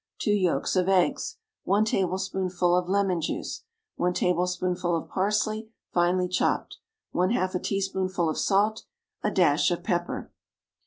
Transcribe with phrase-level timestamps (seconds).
[0.17, 1.37] 2 yolks of eggs.
[1.65, 3.65] 1 tablespoonful of lemon juice.
[3.97, 6.79] 1 tablespoonful of parsley, finely chopped.
[7.13, 8.85] 1/2 a teaspoonful of salt.
[9.21, 10.31] A dash of pepper.